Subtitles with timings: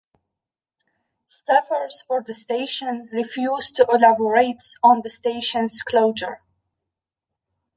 [1.29, 6.41] Staffers for the station refused to elaborate on the station's closure.